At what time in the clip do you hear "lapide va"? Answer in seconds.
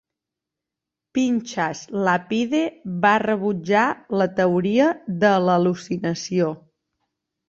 2.07-3.11